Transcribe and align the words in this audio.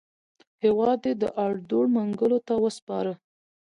هېواد 0.63 1.01
یې 1.07 1.13
د 1.21 1.23
اړدوړ 1.45 1.85
منګولو 1.95 2.39
ته 2.47 2.53
وروسپاره. 2.57 3.13